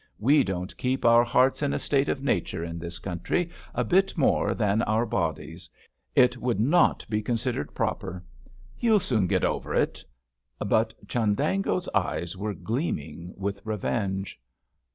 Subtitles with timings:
[0.17, 4.17] We don't keep our hearts in a state of nature in this country a bit
[4.17, 5.69] more than our bodies
[6.15, 8.23] it would not be considered proper;
[8.79, 10.03] you'll soon get over it"
[10.57, 14.41] but Chundango's eyes were gleaming with revenge.